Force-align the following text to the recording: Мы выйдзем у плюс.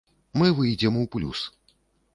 Мы 0.39 0.47
выйдзем 0.61 0.97
у 1.03 1.07
плюс. 1.17 1.47